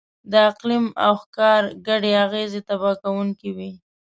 [0.31, 3.71] د اقلیم او ښکار ګډې اغېزې تباه کوونکې وې.